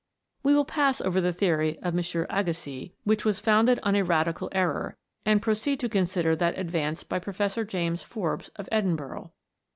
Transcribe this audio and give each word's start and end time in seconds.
We 0.41 0.55
will 0.55 0.65
pass 0.65 0.99
over 0.99 1.21
the 1.21 1.31
theory 1.31 1.77
of 1.83 1.95
M. 1.95 2.25
Agassiz, 2.27 2.89
which 3.03 3.23
was 3.23 3.39
founded 3.39 3.79
on 3.83 3.95
a 3.95 4.01
radical 4.03 4.49
error, 4.51 4.97
and 5.27 5.43
proceed 5.43 5.79
to 5.81 5.89
con 5.89 6.07
sider 6.07 6.35
that 6.37 6.57
advanced 6.57 7.07
by 7.07 7.19
Professor 7.19 7.63
James 7.63 8.01
Forbes 8.01 8.47
of 8.55 8.67
Edinburgh. 8.71 9.31